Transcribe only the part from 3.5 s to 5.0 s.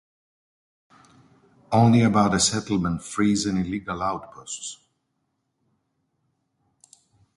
illegal outposts.